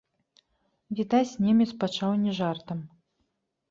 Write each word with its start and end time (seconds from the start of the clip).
Відаць, 1.01 1.29
немец 1.45 1.69
пачаў 1.87 2.11
не 2.25 2.31
жартам. 2.43 2.85